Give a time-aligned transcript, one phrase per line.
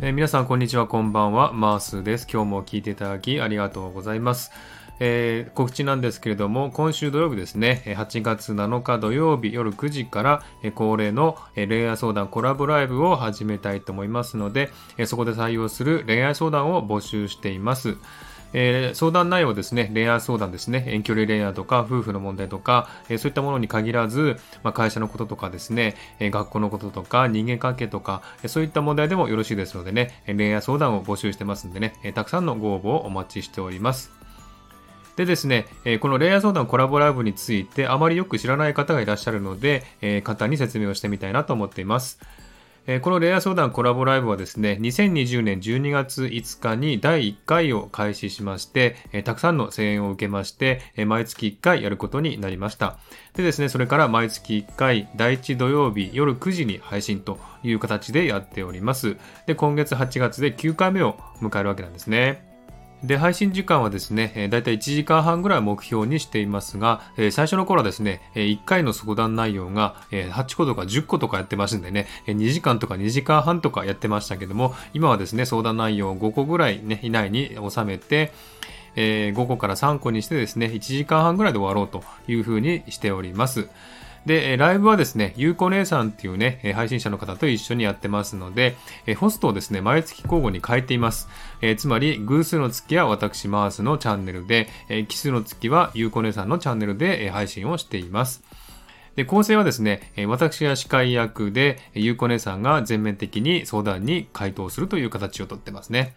[0.00, 1.52] えー、皆さんこんにちはこんばんは。
[1.52, 2.28] マースです。
[2.32, 4.52] 今日も聞いていただきありがとうございます、
[5.00, 7.82] えー、告知なんですけれども今週土曜日ですね。
[7.84, 10.44] 8月7日土曜日夜9時から
[10.76, 14.70] 恒例の恋愛相談コラボライブを始めたいと思いますので
[15.06, 17.96] そこで採用する恋愛相談を募集しています。
[18.52, 34.18] えー、相談内容ですね、恋愛相談ですね、遠距離恋愛とか、夫婦の問題とか、えー、そういったものに限らず、まあ、会社のこととかですね、え、学校のこととか、人間関係とか、えそういった問題でもよろしいですのでね、恋愛相談を募集してますんでね、えたくさんのご応募をお待ちしております。
[35.16, 35.66] でですね、
[36.00, 39.82] この恋愛相談コラボライブについてあまりよく知らない方がいらっしゃるので、
[40.22, 42.20] 簡単に説明をしてみたいなと思っています。
[42.90, 52.98] えこのレア相談コラボライブはですね、2020年12月5日に第1回を開始しまして、えたくさんの声援を受けまして、え毎月1回やることになりました。
[53.34, 59.18] でですね、それから毎月1回、第1土曜日夜9時に配信という形でやっております。
[59.46, 62.47] で、今月8月で9回目を迎えるわけなんですね。
[63.04, 78.32] で、配信時間はですね、えー、だいたい1時間半ぐらい目標にしていますが、最初の頃はですね、えー、1回の相談内容が、えー、8個とか10個とかやってますんでね、えー、2時間とか2時間半とかやってましたけども、今はですね、相談内容を5個ぐらいね、以内に収めて、
[78.96, 83.68] えー、5個から3個にしてですね、1時間半ぐらいで終わろうというふうにしております。
[84.26, 88.76] で、ライブはですね、ゆうこ姉さんっていうね、配信者の方と一緒にやってますので、
[89.18, 91.28] ホストをですね、毎月交互に変えています。
[91.60, 98.42] えー、つまり、偶数の月は私、マースのチャンネルで、えー、奇数の月はゆうこ姉さんのチャンネルで、配信をしています。
[99.16, 106.14] で、構成はですね、私が司会役で、ゆうこ姉さんが全面的に相談に回答するという形をとってますね。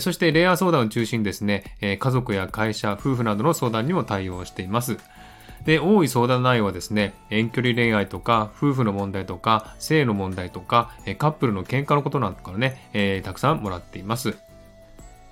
[0.00, 4.98] そして、レア相談を中心にですね、家族や会社、夫婦などの相談にも対応しています。
[5.64, 14.36] で、多い相談内容はですね、遠距離恋愛とか、夫婦の問題とか、性の問題とか、カップルの喧嘩のことなんかをね、えー、たくさんもらっています。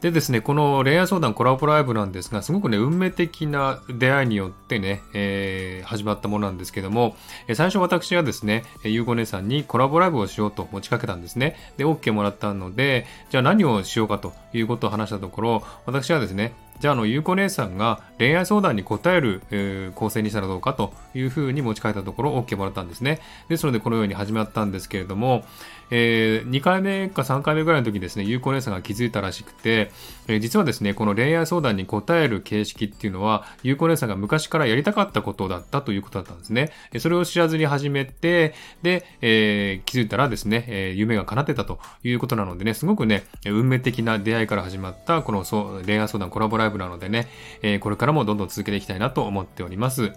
[0.00, 7.16] でですね、この恋愛相談コラボライブなんですが、すごくね、運命的な出会いによってね、えー、始まったものなんですけども、
[7.54, 11.56] 最初私はですね、ゆうご姉さんにコラボライブをしようと持ちかけたんですね。
[11.78, 23.20] で、OK もらったので、じゃあ何をしようかということを話したところ、私はですね、じゃあ、あの、ゆうこ姉さんが恋愛相談に答える、えー、構成にしたらどうかというふうに持ち帰ったところ、OK もらったんですね。
[23.48, 25.44] ですので、このように始まったんですけれども、
[25.90, 29.90] えー、2回目か3回目ぐらいの時にですね、ゆうこ姉さんが気づいたらしくて、
[30.26, 36.72] えー、実はですね、この恋愛相談に答える形式っていうのは、ゆうこ姉さんが昔からやりたかったことだったということだったんですね。
[36.98, 45.44] それを知らずに始めて、で、えー、気づいたらですね、えー、夢が叶ってたということなのでね、すごくね、運命的な出会いから始まった、この
[45.84, 47.28] 恋愛相談コラボライブなのでね、
[47.62, 50.12] えー、これからもどんどん続けていきたいなと思っております。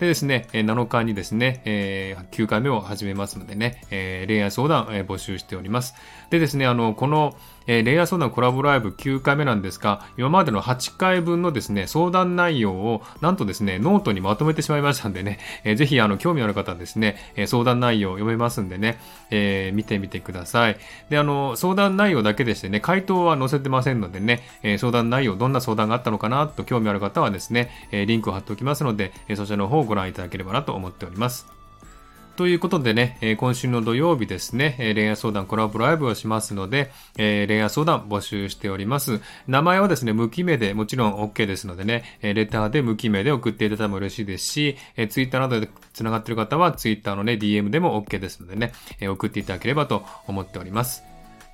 [0.00, 5.94] でですね、7日にですね、えー、9回目を始めますのでね、えー、恋愛相談、えー、募集しております。
[6.30, 7.36] でですね、あの、この、
[7.70, 18.98] えー、恋愛相談コラボライブ9回目なんですが、今までの8回分のですね、相談内容を、なんとですね、ノートにまとめてしまいましたんでね、 えー、ぜひ、あの、興味ある方はですね、えー、相談内容を読めますんでね、
[19.30, 20.78] えー、見てみてください。
[21.10, 31.59] で、あの、相談内容だけでしてね、回答は載せてませんのでね、えー、相談内容、どんな相談があったのかなと興味ある方はですね、えー、リンクを貼っておきますので、えー、そちらの方をご覧いただければなと思っております。
[32.40, 39.20] ということでね、え今週の土曜日ですね、え恋愛相談コラボライブをしますので、え恋愛相談募集しております。
[39.46, 51.02] 名前はですね、無記名でもちろん OK ですのでね、えレターで無記名で送っていただいても嬉しいですし、え Twitter などで繋がっている方は Twitter のね、DM でも OK ですのでね、え送っていただければと思っております。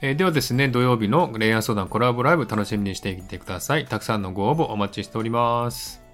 [0.03, 3.87] えではですね、土曜日の恋愛相談コラボライブ楽しみにしていてください。
[3.87, 6.06] たくさんのご応募お待ちしております。